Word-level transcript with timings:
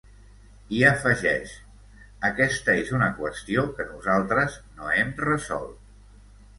I 0.77 0.79
afegeix: 0.87 1.53
‘Aquesta 2.31 2.79
és 2.87 2.91
una 3.01 3.11
qüestió 3.23 3.69
que 3.79 3.89
nosaltres 3.93 4.61
no 4.75 4.93
hem 4.99 5.17
resolt’. 5.33 5.83